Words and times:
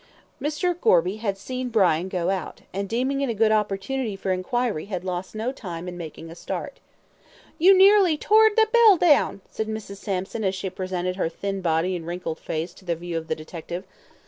Mr. 0.41 0.73
Gorby 0.81 1.17
had 1.17 1.37
seen 1.37 1.69
Brian 1.69 2.09
go 2.09 2.31
out, 2.31 2.61
and 2.73 2.89
deeming 2.89 3.21
it 3.21 3.29
a 3.29 3.35
good 3.35 3.51
opportunity 3.51 4.15
for 4.15 4.31
enquiry 4.31 4.85
had 4.85 5.03
lost 5.03 5.35
no 5.35 5.51
time 5.51 5.87
in 5.87 5.95
making 5.95 6.31
a 6.31 6.35
start. 6.35 6.79
"You 7.59 7.77
nearly 7.77 8.17
tored 8.17 8.55
the 8.55 8.67
bell 8.73 8.97
down," 8.97 9.41
said 9.51 9.67
Mrs. 9.67 9.97
Sampson, 9.97 10.43
as 10.43 10.55
she 10.55 10.71
presented 10.71 11.17
her 11.17 11.29
thin 11.29 11.61
body 11.61 11.95
and 11.95 12.07
wrinkled 12.07 12.39
face 12.39 12.73
to 12.73 12.83
the 12.85 12.95
view 12.95 13.15
of 13.15 13.27
the 13.27 13.35
detective. 13.35 13.85